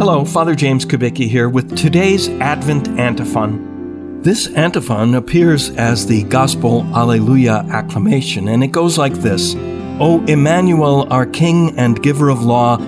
Hello, 0.00 0.24
Father 0.24 0.54
James 0.54 0.86
Kubicki 0.86 1.28
here 1.28 1.50
with 1.50 1.76
today's 1.76 2.30
Advent 2.40 2.88
antiphon. 2.98 4.22
This 4.22 4.48
antiphon 4.54 5.14
appears 5.14 5.68
as 5.76 6.06
the 6.06 6.22
Gospel 6.22 6.84
Alleluia 6.96 7.66
acclamation, 7.68 8.48
and 8.48 8.64
it 8.64 8.68
goes 8.68 8.96
like 8.96 9.12
this 9.12 9.54
O 10.00 10.24
Emmanuel, 10.26 11.06
our 11.12 11.26
King 11.26 11.78
and 11.78 12.02
Giver 12.02 12.30
of 12.30 12.42
law, 12.42 12.78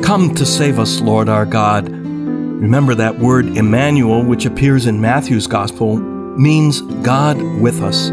come 0.00 0.34
to 0.34 0.46
save 0.46 0.78
us, 0.78 1.02
Lord 1.02 1.28
our 1.28 1.44
God. 1.44 1.90
Remember 1.90 2.94
that 2.94 3.18
word 3.18 3.54
Emmanuel, 3.54 4.24
which 4.24 4.46
appears 4.46 4.86
in 4.86 4.98
Matthew's 4.98 5.46
Gospel, 5.46 5.98
means 5.98 6.80
God 7.02 7.36
with 7.60 7.82
us. 7.82 8.10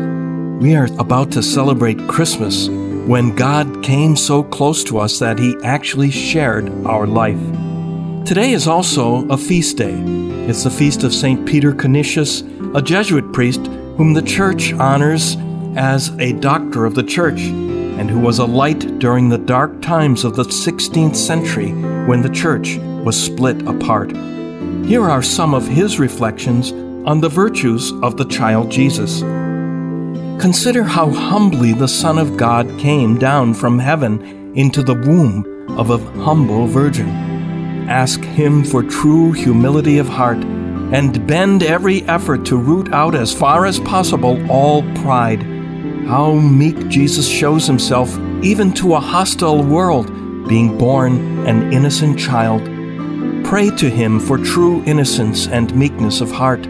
We 0.61 0.75
are 0.75 0.89
about 0.99 1.31
to 1.31 1.41
celebrate 1.41 2.09
Christmas 2.09 2.67
when 2.67 3.33
God 3.37 3.81
came 3.83 4.17
so 4.17 4.43
close 4.43 4.83
to 4.83 4.99
us 4.99 5.17
that 5.19 5.39
He 5.39 5.55
actually 5.63 6.11
shared 6.11 6.69
our 6.85 7.07
life. 7.07 7.39
Today 8.25 8.51
is 8.51 8.67
also 8.67 9.27
a 9.29 9.37
feast 9.37 9.77
day. 9.77 9.95
It's 10.47 10.63
the 10.63 10.69
feast 10.69 11.03
of 11.03 11.13
St. 11.13 11.47
Peter 11.47 11.73
Canisius, 11.73 12.41
a 12.75 12.81
Jesuit 12.81 13.33
priest 13.33 13.65
whom 13.97 14.13
the 14.13 14.21
Church 14.21 14.71
honors 14.73 15.35
as 15.75 16.09
a 16.19 16.33
doctor 16.33 16.85
of 16.85 16.93
the 16.93 17.03
Church 17.03 17.39
and 17.41 18.09
who 18.09 18.19
was 18.19 18.37
a 18.37 18.45
light 18.45 18.99
during 18.99 19.29
the 19.29 19.37
dark 19.37 19.81
times 19.81 20.23
of 20.23 20.35
the 20.35 20.43
16th 20.43 21.15
century 21.15 21.71
when 22.05 22.21
the 22.21 22.29
Church 22.29 22.77
was 22.77 23.21
split 23.21 23.67
apart. 23.67 24.15
Here 24.85 25.09
are 25.09 25.23
some 25.23 25.53
of 25.53 25.67
his 25.67 25.99
reflections 25.99 26.71
on 27.07 27.21
the 27.21 27.29
virtues 27.29 27.91
of 28.03 28.17
the 28.17 28.25
child 28.25 28.69
Jesus. 28.69 29.21
Consider 30.41 30.83
how 30.83 31.09
humbly 31.09 31.73
the 31.73 31.87
Son 31.87 32.17
of 32.17 32.37
God 32.37 32.67
came 32.79 33.17
down 33.17 33.53
from 33.53 33.79
heaven 33.79 34.53
into 34.55 34.83
the 34.83 34.93
womb 34.93 35.45
of 35.79 35.89
a 35.89 35.97
humble 36.21 36.67
virgin. 36.67 37.28
Ask 37.89 38.21
Him 38.23 38.63
for 38.63 38.83
true 38.83 39.31
humility 39.33 39.97
of 39.97 40.07
heart 40.07 40.37
and 40.37 41.27
bend 41.27 41.63
every 41.63 42.03
effort 42.03 42.45
to 42.45 42.57
root 42.57 42.93
out 42.93 43.15
as 43.15 43.33
far 43.33 43.65
as 43.65 43.79
possible 43.79 44.39
all 44.49 44.83
pride. 45.01 45.43
How 46.07 46.33
meek 46.33 46.87
Jesus 46.87 47.27
shows 47.27 47.67
Himself 47.67 48.17
even 48.43 48.73
to 48.75 48.93
a 48.93 48.99
hostile 48.99 49.63
world, 49.63 50.07
being 50.47 50.77
born 50.77 51.47
an 51.47 51.73
innocent 51.73 52.17
child. 52.17 52.63
Pray 53.43 53.69
to 53.71 53.89
Him 53.89 54.19
for 54.19 54.37
true 54.37 54.83
innocence 54.85 55.47
and 55.47 55.75
meekness 55.75 56.21
of 56.21 56.31
heart 56.31 56.65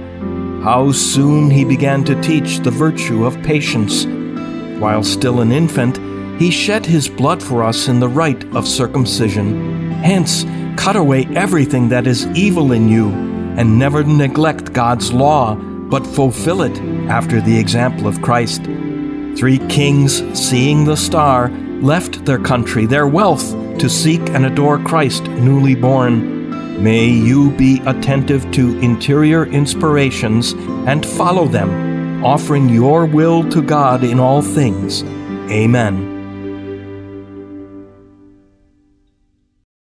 how 0.63 0.91
soon 0.91 1.49
he 1.49 1.63
began 1.63 2.03
to 2.03 2.21
teach 2.21 2.59
the 2.59 2.71
virtue 2.71 3.25
of 3.25 3.41
patience. 3.43 4.05
While 4.79 5.03
still 5.03 5.39
an 5.39 5.53
infant, 5.53 5.97
he 6.39 6.51
shed 6.51 6.85
his 6.85 7.07
blood 7.07 7.41
for 7.41 7.63
us 7.63 7.87
in 7.87 8.01
the 8.01 8.09
rite 8.09 8.43
of 8.53 8.67
circumcision. 8.67 9.91
Hence, 10.03 10.43
cut 10.79 10.95
away 10.95 11.27
everything 11.35 11.89
that 11.89 12.07
is 12.07 12.25
evil 12.27 12.71
in 12.71 12.87
you, 12.87 13.09
and 13.57 13.77
never 13.77 14.01
neglect 14.01 14.71
God's 14.71 15.11
law, 15.11 15.53
but 15.53 16.07
fulfill 16.07 16.61
it 16.61 16.79
after 17.09 17.41
the 17.41 17.59
example 17.59 18.07
of 18.07 18.21
Christ. 18.21 18.63
Three 19.37 19.59
kings, 19.67 20.23
seeing 20.33 20.85
the 20.85 20.95
star, 20.95 21.49
left 21.81 22.23
their 22.23 22.39
country, 22.39 22.85
their 22.85 23.07
wealth, 23.07 23.51
to 23.79 23.89
seek 23.89 24.21
and 24.29 24.45
adore 24.45 24.79
Christ 24.79 25.23
newly 25.23 25.75
born. 25.75 26.81
May 26.81 27.07
you 27.07 27.51
be 27.51 27.81
attentive 27.85 28.49
to 28.51 28.79
interior 28.79 29.45
inspirations 29.47 30.53
and 30.87 31.05
follow 31.05 31.45
them, 31.45 32.23
offering 32.23 32.69
your 32.69 33.05
will 33.05 33.49
to 33.49 33.61
God 33.61 34.05
in 34.05 34.17
all 34.17 34.41
things. 34.41 35.03
Amen. 35.51 36.18